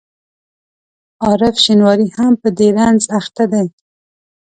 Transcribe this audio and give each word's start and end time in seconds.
عارف 1.23 1.55
شینواری 1.63 2.07
هم 2.17 2.33
په 2.41 2.49
دې 2.57 2.67
رنځ 2.77 3.01
اخته 3.19 3.43
دی. 3.53 3.67